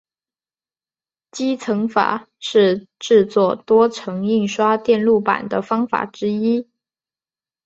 [1.31, 6.67] 积层法是制作多层印刷电路板的方法之一。